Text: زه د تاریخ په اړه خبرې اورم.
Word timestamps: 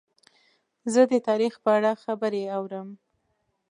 زه 0.93 1.01
د 1.11 1.13
تاریخ 1.27 1.53
په 1.63 1.69
اړه 1.77 1.91
خبرې 2.03 2.43
اورم. 2.57 2.89